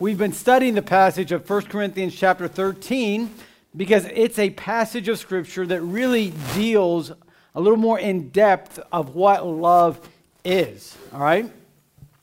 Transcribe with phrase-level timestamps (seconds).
[0.00, 3.34] We've been studying the passage of 1 Corinthians chapter 13
[3.76, 7.10] because it's a passage of scripture that really deals
[7.52, 9.98] a little more in depth of what love
[10.44, 10.96] is.
[11.12, 11.50] All right?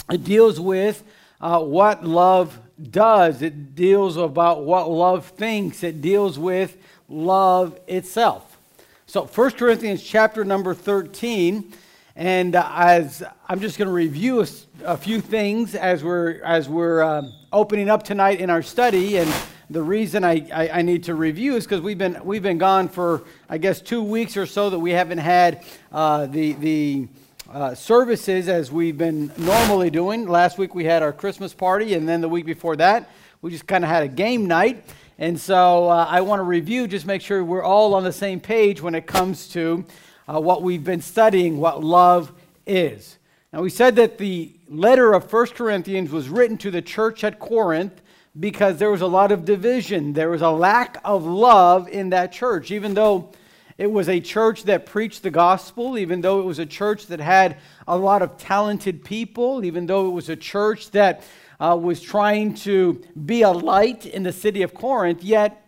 [0.09, 1.03] It deals with
[1.41, 2.57] uh, what love
[2.91, 6.77] does, it deals about what love thinks, it deals with
[7.09, 8.57] love itself.
[9.05, 11.73] So 1 Corinthians chapter number 13
[12.15, 14.47] and uh, as I'm just going to review a,
[14.85, 19.17] a, few things as we're, as we're um, opening up tonight in our study.
[19.17, 19.31] And
[19.69, 22.87] the reason I, I, I need to review is because we've been, we've been gone
[22.87, 27.07] for, I guess, two weeks or so that we haven't had uh, the, the
[27.51, 30.25] uh, services as we've been normally doing.
[30.25, 33.09] Last week we had our Christmas party, and then the week before that,
[33.41, 34.85] we just kind of had a game night.
[35.17, 38.39] And so uh, I want to review, just make sure we're all on the same
[38.39, 39.85] page when it comes to
[40.27, 42.31] uh, what we've been studying, what love
[42.65, 43.17] is.
[43.53, 47.39] Now, we said that the letter of 1 Corinthians was written to the church at
[47.39, 48.01] Corinth
[48.37, 50.13] because there was a lot of division.
[50.13, 53.31] There was a lack of love in that church, even though
[53.77, 57.19] it was a church that preached the gospel, even though it was a church that
[57.19, 61.23] had a lot of talented people, even though it was a church that
[61.59, 65.64] uh, was trying to be a light in the city of Corinth, yet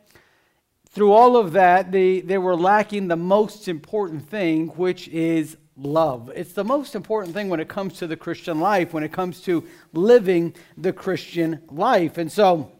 [0.89, 6.31] through all of that, they, they were lacking the most important thing, which is love.
[6.35, 9.41] It's the most important thing when it comes to the Christian life, when it comes
[9.41, 12.17] to living the Christian life.
[12.17, 12.71] And so,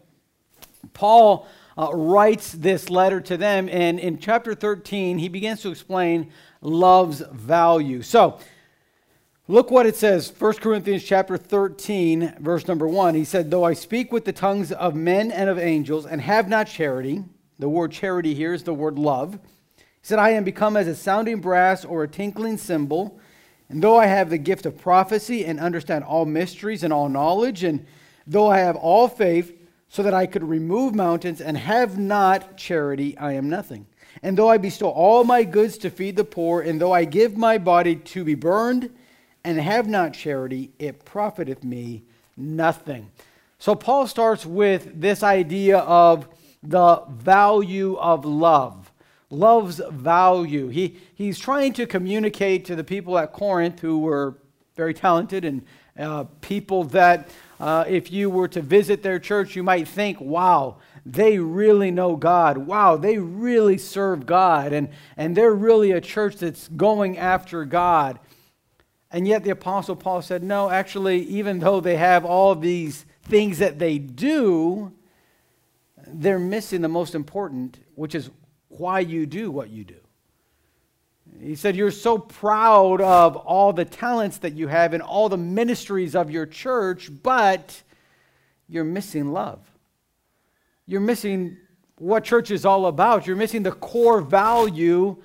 [0.94, 6.30] Paul uh, writes this letter to them, and in chapter 13, he begins to explain
[6.60, 8.02] love's value.
[8.02, 8.40] So,
[9.50, 13.14] Look what it says, 1 Corinthians chapter 13, verse number 1.
[13.14, 16.50] He said, Though I speak with the tongues of men and of angels and have
[16.50, 17.24] not charity,
[17.58, 19.38] the word charity here is the word love.
[19.76, 23.18] He said, I am become as a sounding brass or a tinkling cymbal.
[23.68, 27.64] And though I have the gift of prophecy and understand all mysteries and all knowledge,
[27.64, 27.84] and
[28.26, 29.54] though I have all faith
[29.88, 33.86] so that I could remove mountains and have not charity, I am nothing.
[34.22, 37.36] And though I bestow all my goods to feed the poor, and though I give
[37.36, 38.90] my body to be burned
[39.44, 42.02] and have not charity, it profiteth me
[42.36, 43.10] nothing.
[43.58, 46.28] So Paul starts with this idea of
[46.62, 48.92] the value of love.
[49.30, 50.68] Love's value.
[50.68, 54.38] He, he's trying to communicate to the people at Corinth who were
[54.74, 55.64] very talented and
[55.98, 57.28] uh, people that,
[57.60, 62.16] uh, if you were to visit their church, you might think, wow, they really know
[62.16, 62.58] God.
[62.58, 64.72] Wow, they really serve God.
[64.72, 68.20] And, and they're really a church that's going after God.
[69.10, 73.58] And yet the Apostle Paul said, no, actually, even though they have all these things
[73.58, 74.92] that they do,
[76.12, 78.30] they're missing the most important, which is
[78.68, 79.96] why you do what you do.
[81.40, 85.36] He said, You're so proud of all the talents that you have and all the
[85.36, 87.82] ministries of your church, but
[88.68, 89.60] you're missing love.
[90.86, 91.56] You're missing
[91.98, 93.26] what church is all about.
[93.26, 95.16] You're missing the core value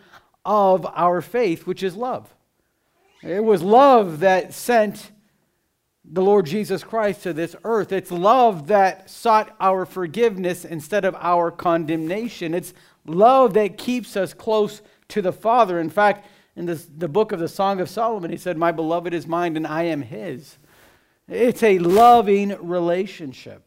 [0.45, 2.33] of our faith, which is love.
[3.21, 5.12] It was love that sent
[6.05, 7.91] the Lord Jesus Christ to this earth.
[7.91, 12.53] It's love that sought our forgiveness instead of our condemnation.
[12.53, 12.73] It's
[13.05, 15.79] love that keeps us close to the Father.
[15.79, 19.13] In fact, in this, the book of the Song of Solomon, he said, My beloved
[19.13, 20.57] is mine and I am his.
[21.27, 23.63] It's a loving relationship.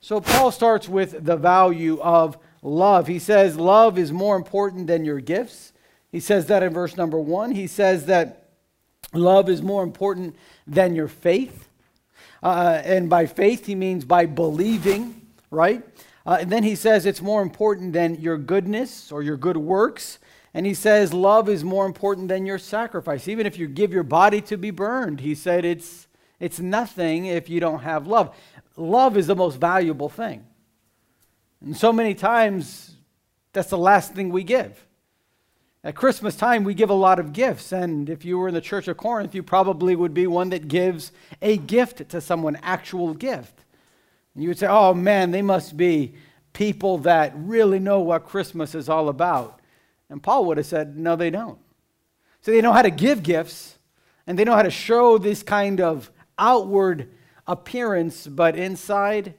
[0.00, 3.06] So Paul starts with the value of love.
[3.06, 5.72] He says, Love is more important than your gifts.
[6.10, 7.52] He says that in verse number one.
[7.52, 8.41] He says that
[9.12, 10.36] Love is more important
[10.66, 11.68] than your faith.
[12.42, 15.82] Uh, and by faith, he means by believing, right?
[16.24, 20.18] Uh, and then he says it's more important than your goodness or your good works.
[20.54, 23.28] And he says love is more important than your sacrifice.
[23.28, 26.08] Even if you give your body to be burned, he said it's,
[26.40, 28.34] it's nothing if you don't have love.
[28.76, 30.44] Love is the most valuable thing.
[31.60, 32.96] And so many times,
[33.52, 34.84] that's the last thing we give.
[35.84, 37.72] At Christmas time, we give a lot of gifts.
[37.72, 40.68] And if you were in the church of Corinth, you probably would be one that
[40.68, 41.10] gives
[41.40, 43.64] a gift to someone, actual gift.
[44.34, 46.14] And you would say, oh man, they must be
[46.52, 49.60] people that really know what Christmas is all about.
[50.08, 51.58] And Paul would have said, no, they don't.
[52.42, 53.78] So they know how to give gifts,
[54.26, 57.08] and they know how to show this kind of outward
[57.46, 59.34] appearance, but inside,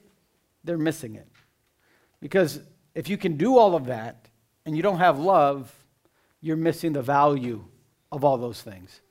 [0.64, 1.28] they're missing it.
[2.22, 2.60] Because
[2.96, 4.28] if you can do all of that
[4.66, 5.74] and you don't have love,
[6.44, 7.64] you're missing the value
[8.12, 9.02] of all those things.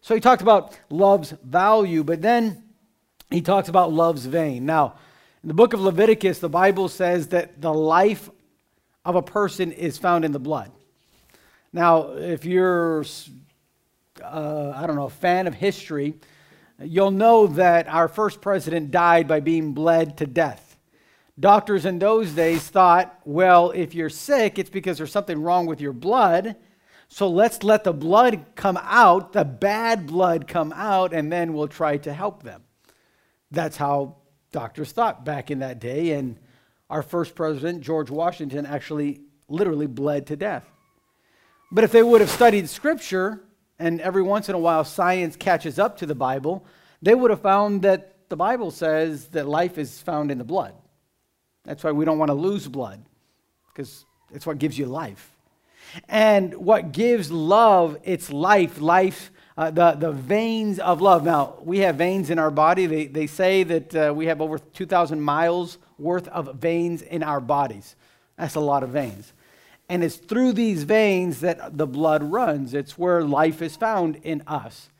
[0.00, 2.64] So he talked about love's value, but then
[3.30, 4.64] he talks about love's vein.
[4.64, 4.94] Now,
[5.42, 8.30] in the book of Leviticus, the Bible says that the life
[9.04, 10.72] of a person is found in the blood.
[11.74, 13.04] Now, if you're,
[14.24, 16.14] uh, I don't know, a fan of history,
[16.82, 20.78] you'll know that our first president died by being bled to death.
[21.38, 25.82] Doctors in those days thought, well, if you're sick, it's because there's something wrong with
[25.82, 26.56] your blood.
[27.08, 31.68] So let's let the blood come out, the bad blood come out, and then we'll
[31.68, 32.62] try to help them.
[33.50, 34.16] That's how
[34.52, 36.12] doctors thought back in that day.
[36.12, 36.38] And
[36.90, 40.70] our first president, George Washington, actually literally bled to death.
[41.72, 43.40] But if they would have studied scripture,
[43.78, 46.66] and every once in a while science catches up to the Bible,
[47.00, 50.74] they would have found that the Bible says that life is found in the blood.
[51.64, 53.02] That's why we don't want to lose blood,
[53.68, 55.37] because it's what gives you life.
[56.08, 61.24] And what gives love its life, life, uh, the, the veins of love.
[61.24, 62.86] Now, we have veins in our body.
[62.86, 67.40] They, they say that uh, we have over 2,000 miles worth of veins in our
[67.40, 67.96] bodies.
[68.36, 69.32] That's a lot of veins.
[69.88, 74.42] And it's through these veins that the blood runs, it's where life is found in
[74.46, 74.90] us.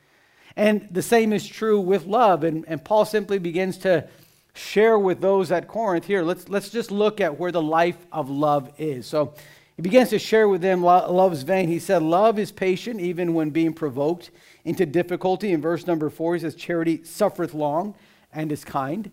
[0.56, 2.43] And the same is true with love.
[2.43, 4.08] And, and Paul simply begins to
[4.55, 6.23] share with those at Corinth here.
[6.23, 9.06] Let's, let's just look at where the life of love is.
[9.06, 9.34] So
[9.79, 11.69] he begins to share with them love's vein.
[11.69, 14.33] He said, Love is patient even when being provoked
[14.65, 15.53] into difficulty.
[15.53, 17.95] In verse number four, he says, Charity suffereth long
[18.33, 19.09] and is kind.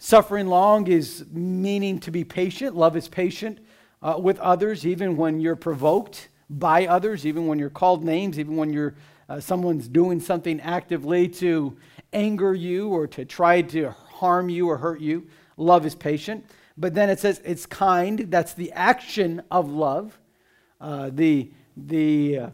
[0.00, 2.74] Suffering long is meaning to be patient.
[2.74, 3.60] Love is patient
[4.02, 8.56] uh, with others, even when you're provoked by others, even when you're called names, even
[8.56, 8.96] when you're
[9.28, 11.76] uh, someone's doing something actively to
[12.12, 15.28] anger you or to try to harm you or hurt you.
[15.56, 16.44] Love is patient.
[16.82, 18.18] But then it says it's kind.
[18.28, 20.18] That's the action of love.
[20.80, 22.50] Uh, the, the, uh,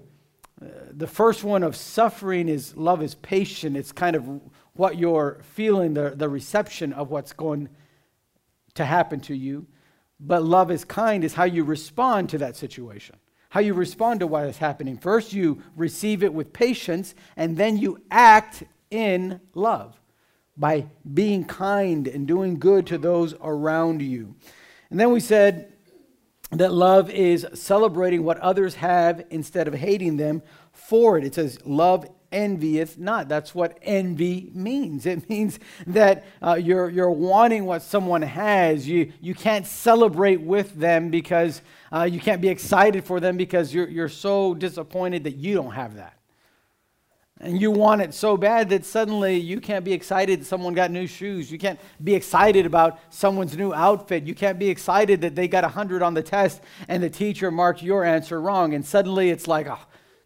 [0.90, 3.75] the first one of suffering is love is patient.
[3.75, 4.42] It's kind of
[4.75, 7.70] what you're feeling, the, the reception of what's going
[8.75, 9.66] to happen to you.
[10.20, 13.16] But love is kind is how you respond to that situation,
[13.48, 14.98] how you respond to what is happening.
[14.98, 19.98] First, you receive it with patience, and then you act in love
[20.58, 24.34] by being kind and doing good to those around you.
[24.90, 25.72] And then we said
[26.50, 31.25] that love is celebrating what others have instead of hating them for it.
[31.25, 33.28] It says, Love envieth not.
[33.28, 35.06] That's what envy means.
[35.06, 38.88] It means that uh, you're, you're wanting what someone has.
[38.88, 41.62] You, you can't celebrate with them because
[41.93, 45.72] uh, you can't be excited for them because you're, you're so disappointed that you don't
[45.72, 46.18] have that.
[47.40, 51.06] And you want it so bad that suddenly you can't be excited someone got new
[51.06, 51.52] shoes.
[51.52, 54.25] You can't be excited about someone's new outfit.
[54.25, 57.81] You can't be excited that they got 100 on the test and the teacher marked
[57.81, 58.75] your answer wrong.
[58.75, 59.79] And suddenly it's like, oh,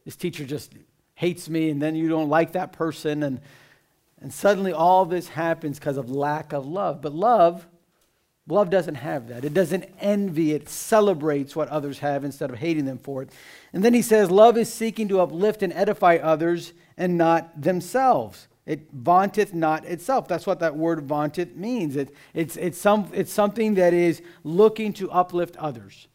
[0.06, 0.72] this teacher just
[1.14, 1.68] hates me.
[1.68, 3.22] And then you don't like that person.
[3.22, 3.40] And,
[4.20, 7.02] and suddenly all this happens because of lack of love.
[7.02, 7.66] But love,
[8.48, 9.44] love doesn't have that.
[9.44, 13.30] It doesn't envy, it celebrates what others have instead of hating them for it.
[13.72, 18.48] And then he says, Love is seeking to uplift and edify others and not themselves.
[18.64, 20.28] It vaunteth not itself.
[20.28, 21.96] That's what that word vaunteth means.
[21.96, 26.06] It, it's, it's, some, it's something that is looking to uplift others.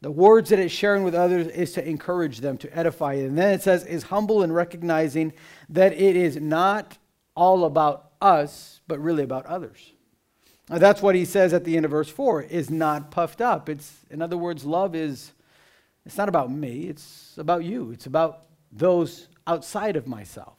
[0.00, 3.26] The words that it's sharing with others is to encourage them, to edify them.
[3.26, 5.32] And then it says, is humble in recognizing
[5.68, 6.98] that it is not
[7.36, 9.92] all about us, but really about others.
[10.78, 13.68] That's what he says at the end of verse 4 is not puffed up.
[13.68, 15.32] It's, in other words, love is,
[16.06, 17.90] it's not about me, it's about you.
[17.92, 20.54] It's about those outside of myself.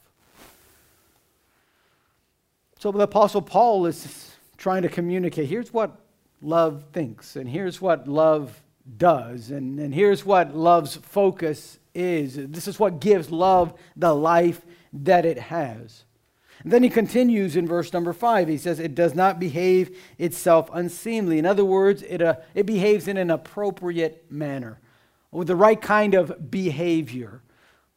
[2.80, 6.00] So the Apostle Paul is trying to communicate here's what
[6.42, 8.62] love thinks, and here's what love
[8.98, 12.36] does, and, and here's what love's focus is.
[12.36, 16.04] This is what gives love the life that it has.
[16.64, 18.48] And then he continues in verse number five.
[18.48, 21.38] He says, It does not behave itself unseemly.
[21.38, 24.80] In other words, it, uh, it behaves in an appropriate manner,
[25.32, 27.42] with the right kind of behavior.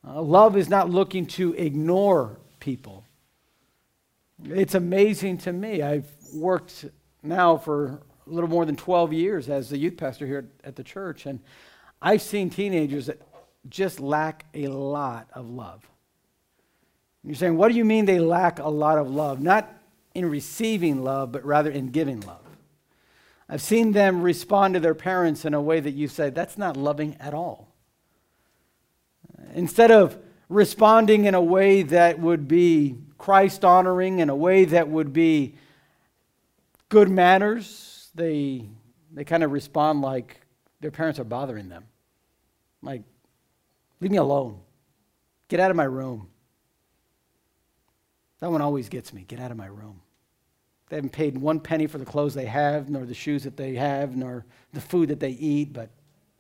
[0.07, 3.05] Uh, love is not looking to ignore people.
[4.45, 5.83] It's amazing to me.
[5.83, 6.87] I've worked
[7.23, 10.83] now for a little more than 12 years as the youth pastor here at the
[10.83, 11.41] church, and
[12.03, 13.23] I've seen teenagers that
[13.69, 15.89] just lack a lot of love.
[17.27, 19.43] You're saying, what do you mean they lack a lot of love?
[19.43, 19.69] Not
[20.15, 22.41] in receiving love, but rather in giving love.
[23.49, 26.77] I've seen them respond to their parents in a way that you say, that's not
[26.77, 27.73] loving at all.
[29.55, 30.17] Instead of
[30.49, 35.57] responding in a way that would be Christ honoring, in a way that would be
[36.89, 38.69] good manners, they,
[39.13, 40.43] they kind of respond like
[40.81, 41.85] their parents are bothering them.
[42.83, 43.03] Like,
[44.01, 44.61] leave me alone.
[45.49, 46.29] Get out of my room.
[48.41, 49.25] That one always gets me.
[49.27, 50.01] Get out of my room.
[50.89, 53.75] They haven't paid one penny for the clothes they have, nor the shoes that they
[53.75, 55.91] have, nor the food that they eat, but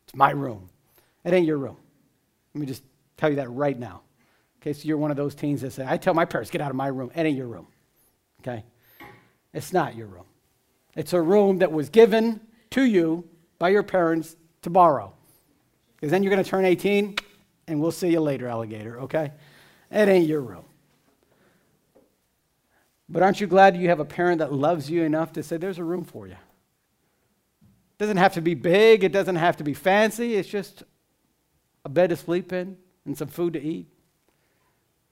[0.04, 0.68] it's my room.
[1.24, 1.76] It ain't your room.
[2.54, 2.84] Let me just
[3.16, 4.02] tell you that right now.
[4.60, 6.70] Okay, so you're one of those teens that say, I tell my parents, get out
[6.70, 7.10] of my room.
[7.14, 7.66] It ain't your room.
[8.40, 8.64] Okay?
[9.52, 10.26] It's not your room.
[10.94, 15.12] It's a room that was given to you by your parents to borrow.
[15.96, 17.16] Because then you're going to turn 18
[17.66, 19.32] and we'll see you later, alligator, okay?
[19.90, 20.65] It ain't your room.
[23.08, 25.78] But aren't you glad you have a parent that loves you enough to say, there's
[25.78, 26.32] a room for you?
[26.32, 30.82] It doesn't have to be big, it doesn't have to be fancy, it's just
[31.84, 33.86] a bed to sleep in and some food to eat.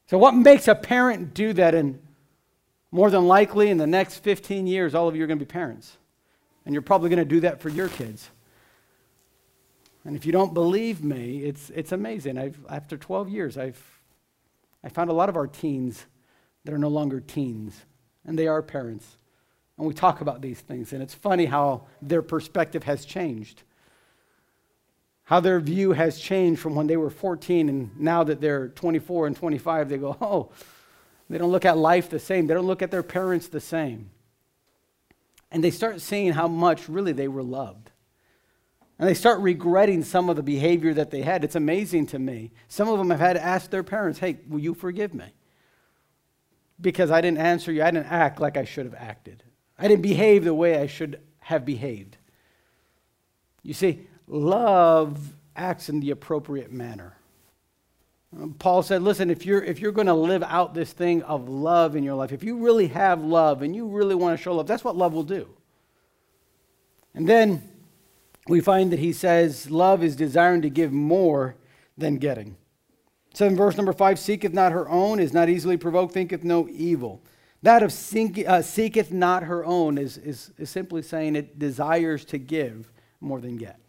[0.06, 1.74] So, what makes a parent do that?
[1.74, 2.02] And
[2.90, 5.50] more than likely, in the next 15 years, all of you are going to be
[5.50, 5.96] parents.
[6.66, 8.28] And you're probably going to do that for your kids.
[10.04, 12.36] And if you don't believe me, it's, it's amazing.
[12.36, 13.82] I've, after 12 years, I've
[14.84, 16.04] I found a lot of our teens
[16.64, 17.84] that are no longer teens,
[18.24, 19.18] and they are parents.
[19.76, 23.62] And we talk about these things, and it's funny how their perspective has changed.
[25.24, 29.26] How their view has changed from when they were 14, and now that they're 24
[29.26, 30.50] and 25, they go, oh,
[31.28, 32.46] they don't look at life the same.
[32.46, 34.10] They don't look at their parents the same.
[35.50, 37.90] And they start seeing how much really they were loved.
[38.98, 41.42] And they start regretting some of the behavior that they had.
[41.42, 42.52] It's amazing to me.
[42.68, 45.26] Some of them have had to ask their parents, hey, will you forgive me?
[46.80, 47.82] Because I didn't answer you.
[47.82, 49.42] I didn't act like I should have acted.
[49.78, 52.16] I didn't behave the way I should have behaved.
[53.62, 57.16] You see, love acts in the appropriate manner.
[58.36, 61.48] Um, Paul said, listen, if you're, if you're going to live out this thing of
[61.48, 64.54] love in your life, if you really have love and you really want to show
[64.54, 65.48] love, that's what love will do.
[67.14, 67.62] And then
[68.48, 71.56] we find that he says, Love is desiring to give more
[71.96, 72.56] than getting.
[73.34, 76.68] So in verse number five, seeketh not her own, is not easily provoked, thinketh no
[76.68, 77.20] evil.
[77.62, 82.24] That of seek, uh, seeketh not her own is, is, is simply saying it desires
[82.26, 83.80] to give more than get.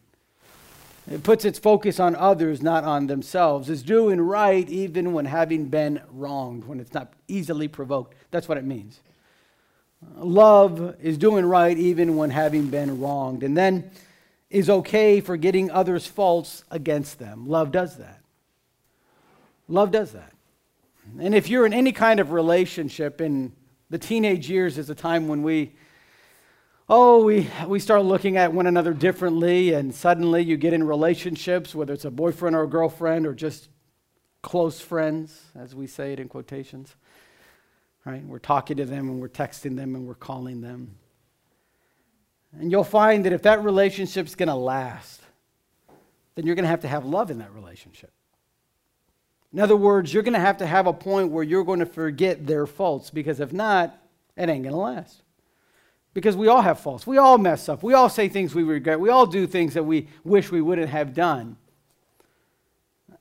[1.12, 3.70] It puts its focus on others, not on themselves.
[3.70, 8.16] It's doing right even when having been wronged, when it's not easily provoked.
[8.32, 9.00] That's what it means.
[10.18, 13.44] Love is doing right even when having been wronged.
[13.44, 13.92] And then
[14.50, 17.48] is okay for getting others' faults against them.
[17.48, 18.22] Love does that.
[19.68, 20.32] Love does that.
[21.20, 23.54] And if you're in any kind of relationship, in
[23.90, 25.74] the teenage years is a time when we,
[26.90, 31.76] oh, we, we start looking at one another differently, and suddenly you get in relationships,
[31.76, 33.70] whether it's a boyfriend or a girlfriend or just
[34.42, 36.96] close friends, as we say it in quotations.
[38.06, 38.24] Right?
[38.24, 40.96] We're talking to them and we're texting them and we're calling them.
[42.60, 45.22] And you'll find that if that relationship's going to last,
[46.36, 48.12] then you're going to have to have love in that relationship.
[49.56, 51.86] In other words, you're going to have to have a point where you're going to
[51.86, 53.98] forget their faults because if not,
[54.36, 55.22] it ain't going to last.
[56.14, 57.08] Because we all have faults.
[57.08, 57.82] We all mess up.
[57.82, 59.00] We all say things we regret.
[59.00, 61.56] We all do things that we wish we wouldn't have done.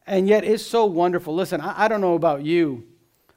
[0.09, 1.37] And yet, it's so wonderful.
[1.37, 2.85] Listen, I, I don't know about you,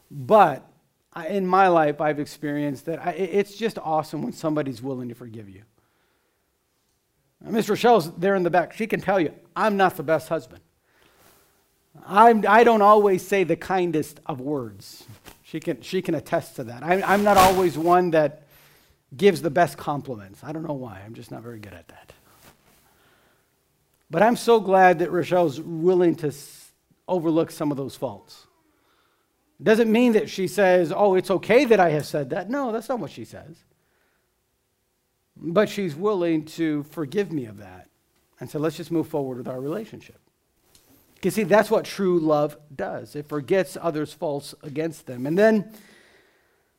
[0.09, 0.67] but
[1.13, 5.15] I, in my life, I've experienced that I, it's just awesome when somebody's willing to
[5.15, 5.61] forgive you.
[7.43, 8.73] Miss Rochelle's there in the back.
[8.73, 10.61] She can tell you, I'm not the best husband.
[12.05, 15.03] I'm, I don't always say the kindest of words.
[15.43, 16.83] She can, she can attest to that.
[16.83, 18.43] I, I'm not always one that
[19.15, 20.43] gives the best compliments.
[20.43, 21.01] I don't know why.
[21.05, 22.13] I'm just not very good at that.
[24.09, 26.33] But I'm so glad that Rochelle's willing to
[27.07, 28.47] overlook some of those faults.
[29.61, 32.49] Doesn't mean that she says, oh, it's okay that I have said that.
[32.49, 33.57] No, that's not what she says.
[35.35, 37.89] But she's willing to forgive me of that.
[38.39, 40.19] And so let's just move forward with our relationship.
[41.23, 43.15] You see, that's what true love does.
[43.15, 45.25] It forgets others' faults against them.
[45.25, 45.73] And then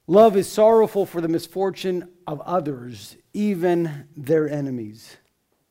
[0.07, 5.17] love is sorrowful for the misfortune of others, even their enemies.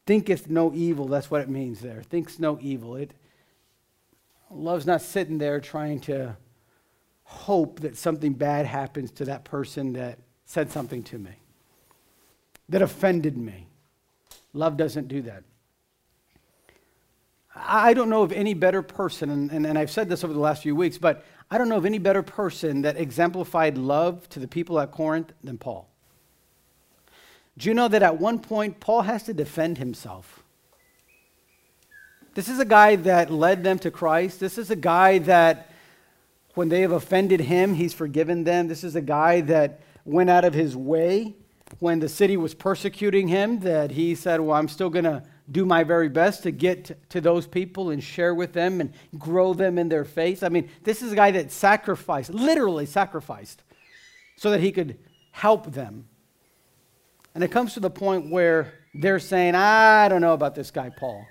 [0.06, 2.02] Thinketh no evil, that's what it means there.
[2.04, 2.96] Thinks no evil.
[2.96, 3.14] It
[4.50, 6.38] love's not sitting there trying to
[7.24, 11.32] hope that something bad happens to that person that said something to me
[12.70, 13.68] that offended me.
[14.54, 15.44] Love doesn't do that.
[17.66, 20.40] I don't know of any better person, and, and, and, I've said this over the
[20.40, 24.40] last few weeks, but I don't know of any better person that exemplified love to
[24.40, 25.90] the people at Corinth than Paul.
[27.58, 30.44] Do you know that at one point, Paul has to defend himself?
[32.36, 34.40] This is a guy that led them to Christ.
[34.40, 35.72] This is a guy that,
[36.54, 38.68] when they have offended him, he's forgiven them.
[38.68, 41.36] This is a guy that went out of his way
[41.80, 45.66] when the city was persecuting him that he said, Well, I'm still going to do
[45.66, 49.78] my very best to get to those people and share with them and grow them
[49.78, 50.44] in their faith.
[50.44, 53.64] I mean, this is a guy that sacrificed, literally sacrificed,
[54.36, 54.98] so that he could
[55.32, 56.08] help them.
[57.34, 60.90] And it comes to the point where they're saying, I don't know about this guy,
[60.90, 61.26] Paul.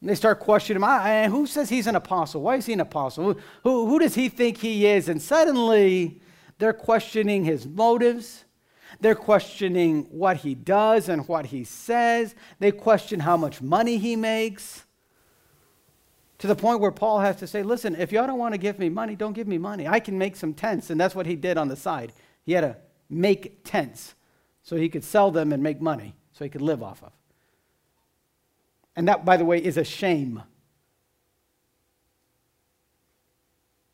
[0.00, 1.30] And they start questioning him.
[1.30, 2.42] Who says he's an apostle?
[2.42, 3.24] Why is he an apostle?
[3.24, 5.08] Who, who, who does he think he is?
[5.08, 6.20] And suddenly
[6.58, 8.44] they're questioning his motives
[9.00, 12.34] They're questioning what he does and what he says.
[12.58, 14.84] They question how much money he makes.
[16.38, 18.78] To the point where Paul has to say, listen, if y'all don't want to give
[18.78, 19.86] me money, don't give me money.
[19.86, 20.90] I can make some tents.
[20.90, 22.12] And that's what he did on the side.
[22.44, 22.76] He had to
[23.08, 24.14] make tents
[24.62, 27.12] so he could sell them and make money so he could live off of.
[28.96, 30.42] And that, by the way, is a shame.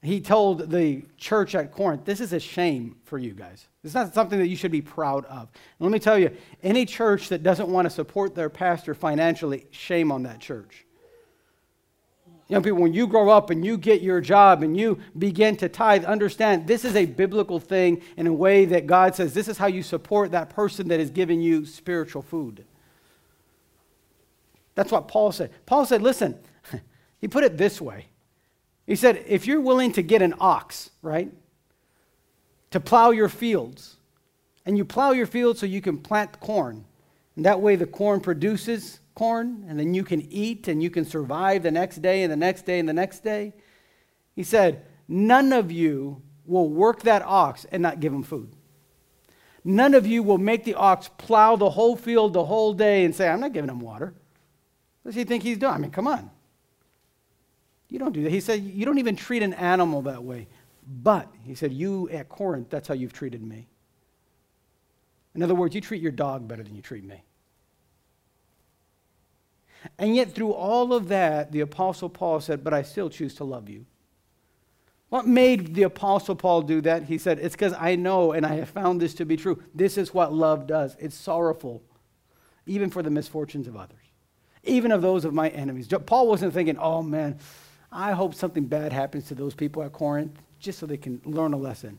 [0.03, 3.69] He told the church at Corinth, This is a shame for you guys.
[3.85, 5.41] It's not something that you should be proud of.
[5.41, 9.67] And let me tell you, any church that doesn't want to support their pastor financially,
[9.71, 10.87] shame on that church.
[12.49, 15.69] Young people, when you grow up and you get your job and you begin to
[15.69, 19.57] tithe, understand this is a biblical thing in a way that God says this is
[19.57, 22.65] how you support that person that is giving you spiritual food.
[24.75, 25.53] That's what Paul said.
[25.65, 26.39] Paul said, listen,
[27.21, 28.07] he put it this way.
[28.91, 31.31] He said, if you're willing to get an ox, right,
[32.73, 33.99] to plow your fields,
[34.67, 36.85] and you plow your fields so you can plant corn,
[37.37, 41.05] and that way the corn produces corn, and then you can eat and you can
[41.05, 43.53] survive the next day and the next day and the next day.
[44.35, 48.57] He said, None of you will work that ox and not give him food.
[49.63, 53.15] None of you will make the ox plow the whole field the whole day and
[53.15, 54.15] say, I'm not giving him water.
[55.03, 55.75] What does he think he's doing?
[55.75, 56.33] I mean, come on.
[57.91, 58.31] You don't do that.
[58.31, 60.47] He said, You don't even treat an animal that way.
[60.87, 63.69] But, he said, You at Corinth, that's how you've treated me.
[65.35, 67.23] In other words, you treat your dog better than you treat me.
[69.99, 73.45] And yet, through all of that, the Apostle Paul said, But I still choose to
[73.45, 73.87] love you.
[75.09, 77.05] What made the Apostle Paul do that?
[77.05, 79.63] He said, It's because I know and I have found this to be true.
[79.75, 81.83] This is what love does it's sorrowful,
[82.67, 83.99] even for the misfortunes of others,
[84.63, 85.89] even of those of my enemies.
[86.07, 87.39] Paul wasn't thinking, Oh man,
[87.93, 91.53] I hope something bad happens to those people at Corinth just so they can learn
[91.53, 91.99] a lesson.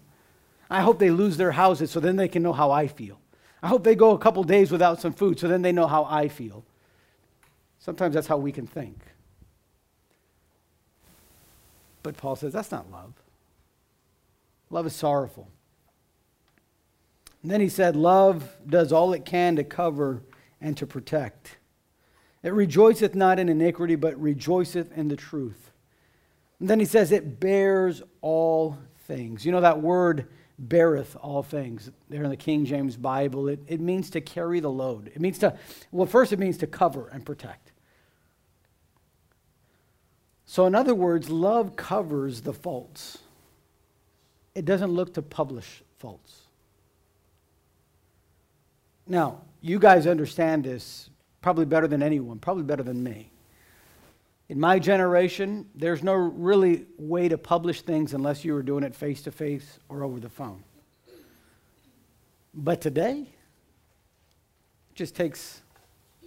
[0.70, 3.20] I hope they lose their houses so then they can know how I feel.
[3.62, 6.06] I hope they go a couple days without some food so then they know how
[6.06, 6.64] I feel.
[7.80, 8.98] Sometimes that's how we can think.
[12.04, 13.14] But Paul says that's not love.
[14.70, 15.50] Love is sorrowful.
[17.42, 20.22] And then he said, Love does all it can to cover
[20.60, 21.58] and to protect.
[22.44, 25.71] It rejoiceth not in iniquity, but rejoiceth in the truth.
[26.62, 29.46] And then he says, It bears all things.
[29.46, 30.28] You know that word,
[30.60, 34.70] beareth all things, there in the King James Bible, it, it means to carry the
[34.70, 35.08] load.
[35.08, 35.58] It means to,
[35.92, 37.72] well, first it means to cover and protect.
[40.46, 43.18] So, in other words, love covers the faults,
[44.54, 46.42] it doesn't look to publish faults.
[49.08, 51.10] Now, you guys understand this
[51.42, 53.31] probably better than anyone, probably better than me.
[54.52, 58.94] In my generation, there's no really way to publish things unless you were doing it
[58.94, 60.62] face to face or over the phone.
[62.54, 65.62] But today, it just takes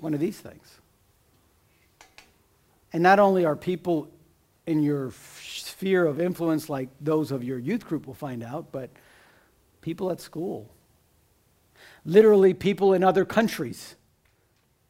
[0.00, 0.80] one of these things.
[2.94, 4.08] And not only are people
[4.66, 8.88] in your sphere of influence, like those of your youth group will find out, but
[9.82, 10.70] people at school.
[12.06, 13.96] Literally, people in other countries,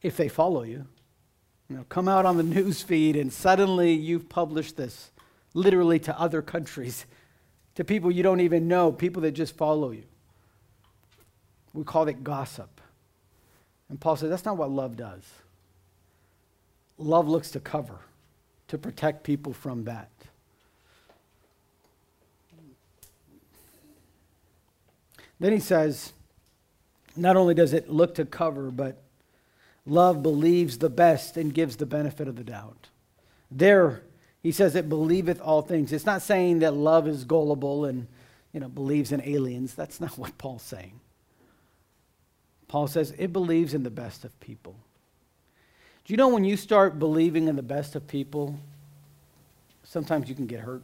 [0.01, 0.87] if they follow you.
[1.69, 5.11] You know, come out on the news feed and suddenly you've published this
[5.53, 7.05] literally to other countries,
[7.75, 10.03] to people you don't even know, people that just follow you.
[11.73, 12.81] We call it gossip.
[13.89, 15.23] And Paul said that's not what love does.
[16.97, 17.99] Love looks to cover
[18.67, 20.09] to protect people from that.
[25.39, 26.13] Then he says,
[27.15, 29.01] not only does it look to cover, but
[29.85, 32.89] love believes the best and gives the benefit of the doubt.
[33.51, 34.03] There,
[34.41, 35.93] he says it believeth all things.
[35.93, 38.07] It's not saying that love is gullible and
[38.53, 39.75] you know believes in aliens.
[39.75, 40.99] That's not what Paul's saying.
[42.67, 44.75] Paul says it believes in the best of people.
[46.05, 48.59] Do you know when you start believing in the best of people,
[49.83, 50.83] sometimes you can get hurt?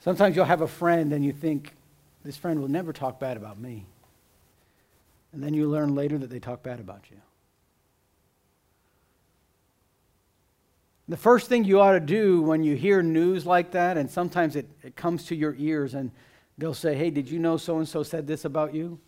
[0.00, 1.74] Sometimes you'll have a friend and you think,
[2.24, 3.86] this friend will never talk bad about me.
[5.32, 7.16] And then you learn later that they talk bad about you.
[11.08, 14.54] The first thing you ought to do when you hear news like that, and sometimes
[14.54, 16.12] it, it comes to your ears and
[16.56, 19.00] they'll say, Hey, did you know so and so said this about you?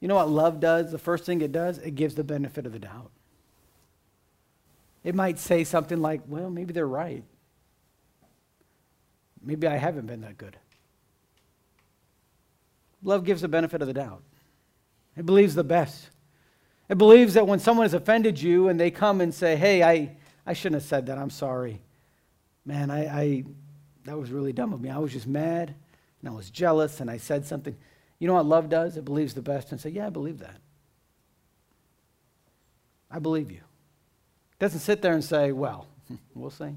[0.00, 0.90] You know what love does?
[0.90, 3.10] The first thing it does, it gives the benefit of the doubt.
[5.04, 7.24] It might say something like, well, maybe they're right.
[9.42, 10.56] Maybe I haven't been that good.
[13.02, 14.22] Love gives the benefit of the doubt.
[15.16, 16.10] It believes the best.
[16.88, 20.16] It believes that when someone has offended you and they come and say, hey, I,
[20.46, 21.80] I shouldn't have said that, I'm sorry.
[22.64, 23.44] Man, I, I
[24.04, 24.90] that was really dumb of me.
[24.90, 25.74] I was just mad.
[26.20, 27.76] and I was jealous and I said something.
[28.18, 28.96] You know what love does?
[28.96, 30.60] It believes the best and say, Yeah, I believe that.
[33.10, 33.58] I believe you.
[33.58, 35.86] It doesn't sit there and say, Well,
[36.34, 36.76] we'll see.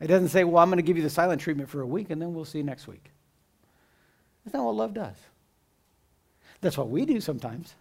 [0.00, 2.10] It doesn't say, Well, I'm going to give you the silent treatment for a week
[2.10, 3.10] and then we'll see you next week.
[4.44, 5.16] That's not what love does.
[6.64, 7.74] That's what we do sometimes.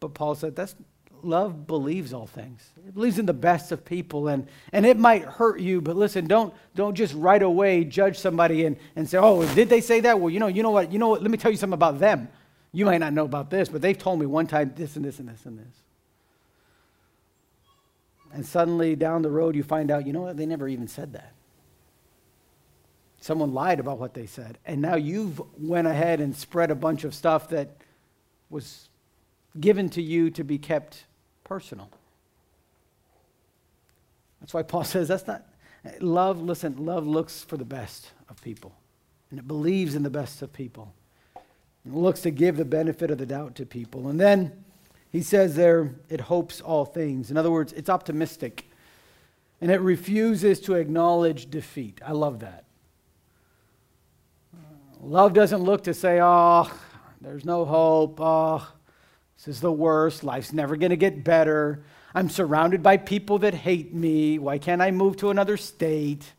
[0.00, 0.74] But Paul said that's
[1.22, 2.72] love believes all things.
[2.88, 6.26] It believes in the best of people and, and it might hurt you, but listen,
[6.26, 10.18] don't don't just right away judge somebody and, and say, Oh, did they say that?
[10.18, 12.00] Well, you know, you know what, you know what, let me tell you something about
[12.00, 12.28] them.
[12.72, 15.20] You might not know about this, but they've told me one time this and this
[15.20, 15.82] and this and this.
[18.32, 21.12] And suddenly down the road you find out, you know what, they never even said
[21.12, 21.32] that.
[23.24, 24.58] Someone lied about what they said.
[24.66, 27.70] And now you've went ahead and spread a bunch of stuff that
[28.50, 28.90] was
[29.58, 31.04] given to you to be kept
[31.42, 31.88] personal.
[34.40, 35.42] That's why Paul says that's not
[36.00, 38.74] love, listen, love looks for the best of people.
[39.30, 40.92] And it believes in the best of people.
[41.86, 44.08] And it looks to give the benefit of the doubt to people.
[44.08, 44.52] And then
[45.10, 47.30] he says there, it hopes all things.
[47.30, 48.70] In other words, it's optimistic.
[49.62, 52.02] And it refuses to acknowledge defeat.
[52.04, 52.64] I love that.
[55.04, 56.70] Love doesn't look to say, oh,
[57.20, 58.18] there's no hope.
[58.20, 58.66] Oh,
[59.36, 60.24] this is the worst.
[60.24, 61.84] Life's never going to get better.
[62.14, 64.38] I'm surrounded by people that hate me.
[64.38, 66.32] Why can't I move to another state?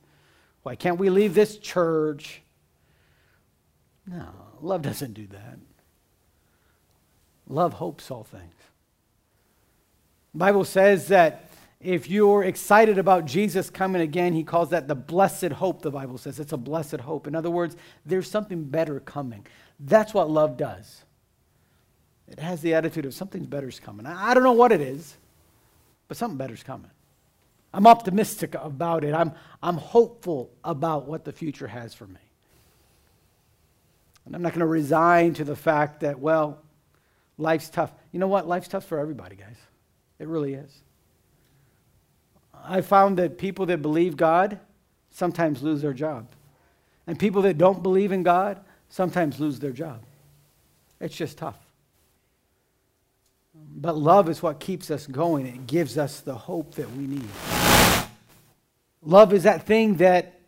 [0.63, 2.41] Why can't we leave this church?
[4.08, 4.30] No,
[4.62, 5.60] love doesn't do that.
[7.47, 8.56] Love hopes all things.
[10.34, 11.44] The Bible says that
[11.86, 16.17] if you're excited about Jesus coming again, he calls that the blessed hope, the Bible
[16.17, 16.39] says.
[16.39, 17.28] It's a blessed hope.
[17.28, 19.45] In other words, there's something better coming.
[19.80, 21.04] That's what love does.
[22.28, 24.08] It has the attitude of something better's coming.
[24.08, 25.15] I don't know what it is,
[26.08, 26.89] but something better's coming.
[27.71, 29.13] I'm optimistic about it.
[29.13, 32.19] I'm, I'm hopeful about what the future has for me.
[34.26, 36.63] And I'm not going to resign to the fact that, well,
[37.38, 37.91] life's tough.
[38.12, 38.48] You know what?
[38.48, 39.58] Life's tough for everybody, guys.
[40.17, 40.71] It really is.
[42.67, 44.60] I found that people that believe God
[45.12, 46.28] sometimes lose their job.
[47.08, 50.01] And people that don't believe in God sometimes lose their job.
[50.99, 51.58] It's just tough.
[53.54, 55.45] But love is what keeps us going.
[55.45, 57.28] It gives us the hope that we need.
[59.01, 60.39] Love is that thing that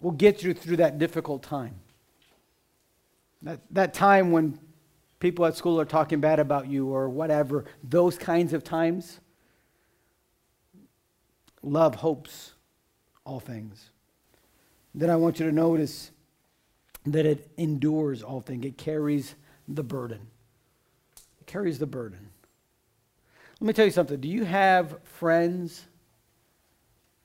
[0.00, 1.74] will get you through that difficult time.
[3.42, 4.58] That, that time when
[5.20, 9.20] people at school are talking bad about you or whatever, those kinds of times
[11.62, 12.52] Love hopes
[13.24, 13.90] all things.
[14.94, 16.10] Then I want you to notice
[17.06, 19.34] that it endures all things, it carries
[19.66, 20.20] the burden.
[21.40, 22.30] It carries the burden.
[23.60, 24.20] Let me tell you something.
[24.20, 25.84] Do you have friends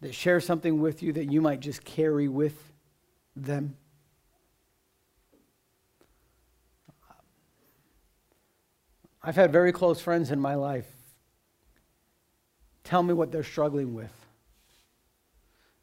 [0.02, 2.74] that share something with you that you might just carry with
[3.36, 3.76] them?
[9.22, 10.92] I've had very close friends in my life
[12.84, 14.12] tell me what they're struggling with.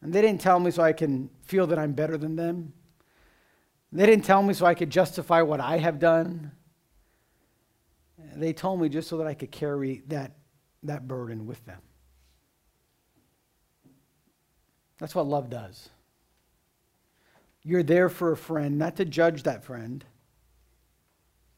[0.03, 2.73] And they didn't tell me so I can feel that I'm better than them.
[3.93, 6.53] They didn't tell me so I could justify what I have done.
[8.37, 10.33] They told me just so that I could carry that,
[10.85, 11.81] that burden with them.
[14.99, 15.89] That's what love does.
[17.63, 20.05] You're there for a friend, not to judge that friend,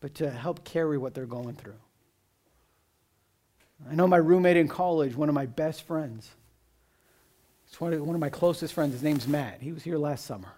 [0.00, 1.78] but to help carry what they're going through.
[3.90, 6.30] I know my roommate in college, one of my best friends.
[7.72, 8.92] It's one of, one of my closest friends.
[8.92, 9.62] His name's Matt.
[9.62, 10.52] He was here last summer.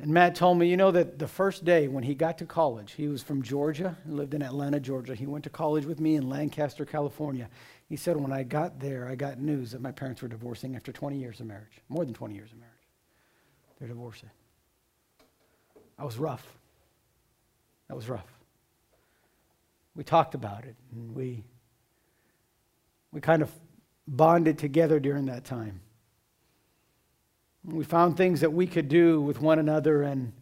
[0.00, 2.92] And Matt told me, you know, that the first day when he got to college,
[2.92, 5.14] he was from Georgia, lived in Atlanta, Georgia.
[5.14, 7.50] He went to college with me in Lancaster, California.
[7.86, 10.90] He said, when I got there, I got news that my parents were divorcing after
[10.90, 12.72] 20 years of marriage, more than 20 years of marriage.
[13.78, 14.30] They're divorcing.
[15.98, 16.46] I was rough.
[17.88, 18.32] That was rough.
[19.94, 21.44] We talked about it, and we,
[23.12, 23.50] we kind of
[24.06, 25.80] bonded together during that time.
[27.64, 30.32] We found things that we could do with one another and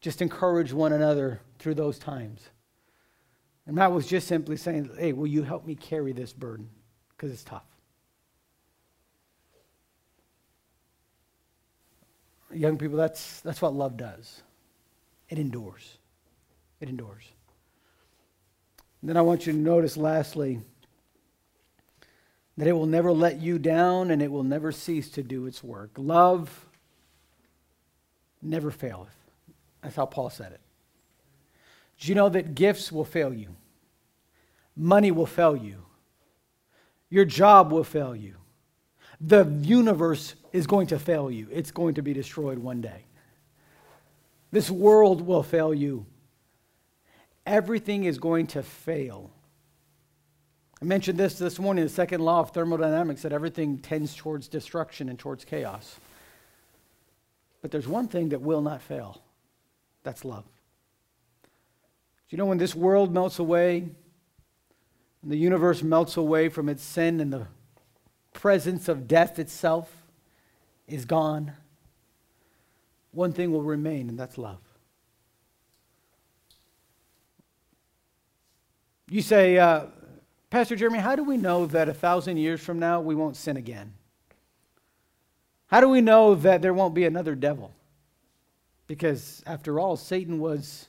[0.00, 2.48] just encourage one another through those times.
[3.66, 6.68] And Matt was just simply saying, Hey, will you help me carry this burden?
[7.10, 7.62] Because it's tough.
[12.52, 14.42] Young people, that's, that's what love does
[15.28, 15.98] it endures.
[16.80, 17.22] It endures.
[19.00, 20.60] And then I want you to notice, lastly,
[22.60, 25.64] that it will never let you down and it will never cease to do its
[25.64, 25.92] work.
[25.96, 26.66] Love
[28.42, 29.16] never faileth.
[29.80, 30.60] That's how Paul said it.
[31.98, 33.56] Do you know that gifts will fail you?
[34.76, 35.86] Money will fail you.
[37.08, 38.34] Your job will fail you.
[39.22, 41.48] The universe is going to fail you.
[41.50, 43.06] It's going to be destroyed one day.
[44.50, 46.04] This world will fail you.
[47.46, 49.30] Everything is going to fail.
[50.82, 55.10] I mentioned this this morning, the second law of thermodynamics, that everything tends towards destruction
[55.10, 55.96] and towards chaos.
[57.60, 59.20] But there's one thing that will not fail
[60.02, 60.44] that's love.
[61.42, 63.90] Do you know when this world melts away,
[65.22, 67.46] and the universe melts away from its sin, and the
[68.32, 69.92] presence of death itself
[70.88, 71.52] is gone?
[73.12, 74.60] One thing will remain, and that's love.
[79.10, 79.86] You say, uh,
[80.50, 83.56] Pastor Jeremy, how do we know that a thousand years from now we won't sin
[83.56, 83.94] again?
[85.68, 87.72] How do we know that there won't be another devil?
[88.88, 90.88] Because after all, Satan was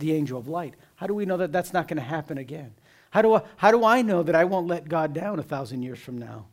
[0.00, 0.74] the angel of light.
[0.96, 2.74] How do we know that that's not going to happen again?
[3.10, 5.82] How do, I, how do I know that I won't let God down a thousand
[5.82, 6.46] years from now?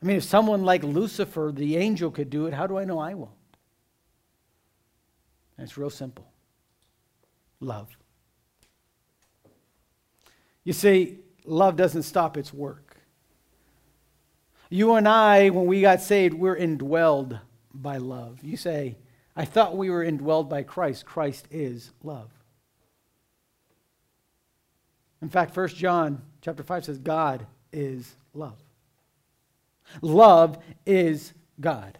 [0.00, 3.00] I mean, if someone like Lucifer, the angel, could do it, how do I know
[3.00, 3.32] I won't?
[5.58, 6.26] And it's real simple
[7.58, 7.88] love.
[10.64, 12.96] You see, love doesn't stop its work.
[14.68, 17.40] You and I, when we got saved, we're indwelled
[17.74, 18.38] by love.
[18.42, 18.96] You say,
[19.34, 21.06] I thought we were indwelled by Christ.
[21.06, 22.30] Christ is love.
[25.22, 28.58] In fact, 1 John chapter 5 says, God is love.
[30.02, 31.98] Love is God.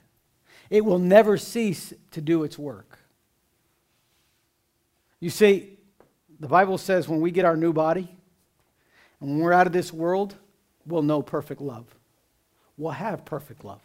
[0.70, 2.98] It will never cease to do its work.
[5.18, 5.76] You see,
[6.38, 8.16] the Bible says when we get our new body,
[9.20, 10.36] and when we're out of this world,
[10.86, 11.86] we'll know perfect love.
[12.76, 13.82] We'll have perfect love.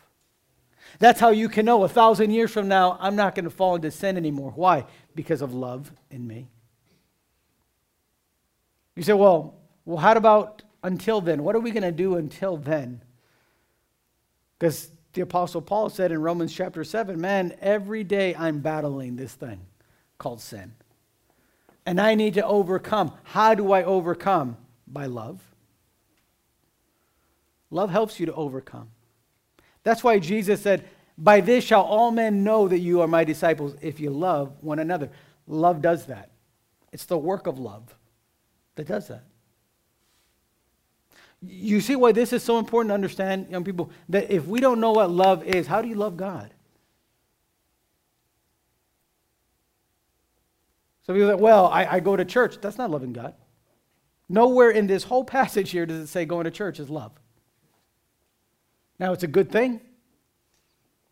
[0.99, 3.75] That's how you can know a thousand years from now, I'm not going to fall
[3.75, 4.51] into sin anymore.
[4.55, 4.85] Why?
[5.15, 6.47] Because of love in me.
[8.95, 11.43] You say, well, well, how about until then?
[11.43, 13.01] What are we going to do until then?
[14.57, 19.33] Because the Apostle Paul said in Romans chapter 7, man, every day I'm battling this
[19.33, 19.61] thing
[20.17, 20.73] called sin.
[21.85, 23.11] And I need to overcome.
[23.23, 24.57] How do I overcome?
[24.87, 25.41] By love.
[27.71, 28.89] Love helps you to overcome.
[29.83, 33.75] That's why Jesus said, By this shall all men know that you are my disciples
[33.81, 35.09] if you love one another.
[35.47, 36.31] Love does that.
[36.91, 37.95] It's the work of love
[38.75, 39.23] that does that.
[41.41, 44.79] You see why this is so important to understand, young people, that if we don't
[44.79, 46.51] know what love is, how do you love God?
[51.05, 52.59] So people say, well, I, I go to church.
[52.61, 53.35] That's not loving God.
[54.27, 57.11] Nowhere in this whole passage here does it say going to church is love.
[58.97, 59.81] Now, it's a good thing.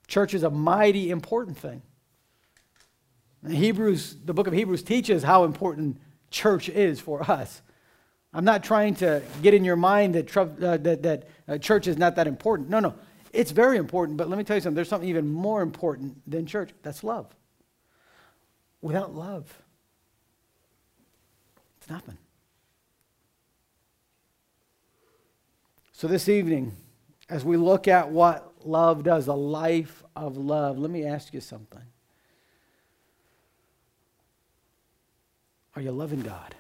[0.08, 1.82] Church is a mighty important thing.
[3.43, 5.99] And Hebrews, the book of Hebrews teaches how important
[6.32, 7.62] church is for us.
[8.34, 11.97] I'm not trying to get in your mind that, uh, that, that uh, church is
[11.97, 12.69] not that important.
[12.69, 12.95] No, no.
[13.32, 14.76] It's very important, but let me tell you something.
[14.76, 16.71] There's something even more important than church.
[16.82, 17.28] That's love.
[18.82, 19.52] Without love,
[21.78, 22.17] it's nothing.
[26.03, 26.73] So, this evening,
[27.29, 31.39] as we look at what love does, a life of love, let me ask you
[31.39, 31.79] something.
[35.77, 36.55] Are you loving God?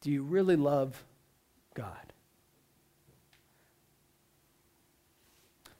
[0.00, 1.00] Do you really love
[1.74, 2.12] God?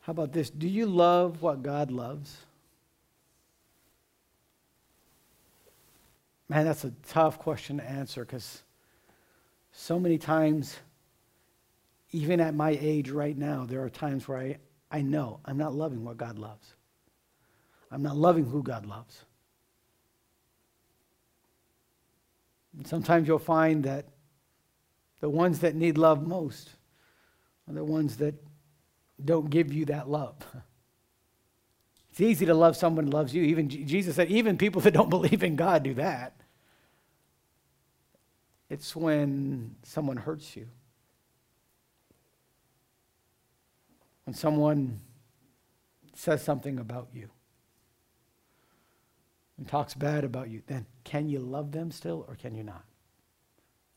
[0.03, 0.49] How about this?
[0.49, 2.37] Do you love what God loves?
[6.49, 8.63] Man, that's a tough question to answer because
[9.79, 10.75] so many times,
[12.11, 14.57] even at my age right now, there are times where I,
[14.91, 16.75] I know I'm not loving what God loves.
[17.91, 19.23] I'm not loving who God loves.
[22.75, 24.07] And sometimes you'll find that
[25.21, 26.71] the ones that need love most
[27.69, 28.35] are the ones that
[29.23, 30.37] don't give you that love.
[32.11, 33.43] It's easy to love someone who loves you.
[33.43, 36.41] Even Jesus said, even people that don't believe in God do that.
[38.69, 40.67] It's when someone hurts you.
[44.25, 45.01] When someone
[46.15, 47.31] says something about you
[49.57, 52.85] and talks bad about you, then can you love them still or can you not?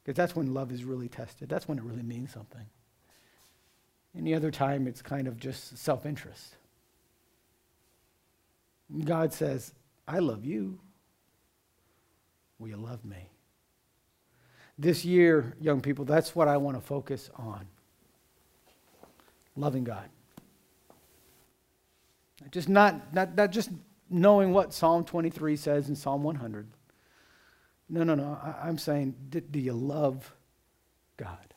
[0.04, 1.50] Because that's when love is really tested.
[1.50, 2.66] That's when it really means something.
[4.16, 6.56] Any other time, it's kind of just self interest.
[9.06, 9.74] God says,
[10.08, 10.80] I love you.
[12.58, 13.30] Will you love me?
[14.80, 17.68] This year, young people, that's what I want to focus on
[19.58, 20.10] loving God.
[22.50, 23.72] Just not, not, not just
[24.10, 26.66] knowing what Psalm 23 says in Psalm 100.
[27.90, 28.40] No, no, no.
[28.42, 30.34] I, am saying, do, do you love
[31.18, 31.54] God?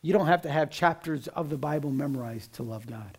[0.00, 3.18] You don't have to have chapters of the Bible memorized to love God.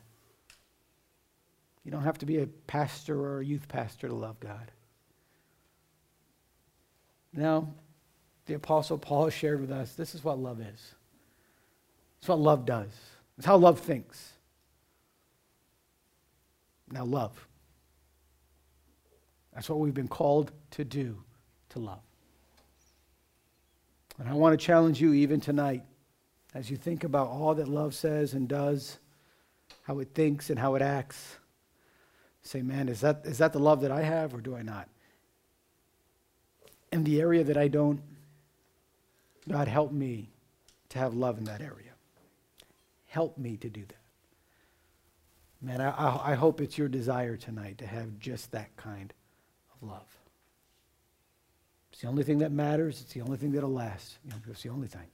[1.83, 4.71] You don't have to be a pastor or a youth pastor to love God.
[7.33, 7.73] Now,
[8.45, 10.95] the Apostle Paul shared with us this is what love is.
[12.19, 12.91] It's what love does.
[13.37, 14.33] It's how love thinks.
[16.91, 17.47] Now, love.
[19.53, 21.17] That's what we've been called to do,
[21.69, 22.01] to love.
[24.19, 25.83] And I want to challenge you even tonight
[26.53, 28.99] as you think about all that love says and does,
[29.83, 31.37] how it thinks and how it acts.
[32.43, 34.89] Say, man, is that, is that the love that I have or do I not?
[36.91, 38.01] In the area that I don't,
[39.49, 40.29] God, help me
[40.89, 41.91] to have love in that area.
[43.07, 43.95] Help me to do that.
[45.61, 49.13] Man, I, I, I hope it's your desire tonight to have just that kind
[49.75, 50.07] of love.
[51.91, 53.01] It's the only thing that matters.
[53.01, 54.17] It's the only thing that'll last.
[54.23, 55.07] You know, it's the only thing.